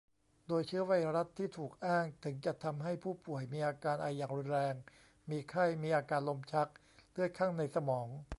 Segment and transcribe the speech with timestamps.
[0.47, 4.75] โดยเชื้อไวรัสที่ถูกอ้างถึงจะทำให้ผู้ป่วยมีอาการไออย่างรุนแรง
[5.29, 6.67] มีไข้ มีอาการลมชัก
[7.11, 8.07] เลือดคั่งในสมอง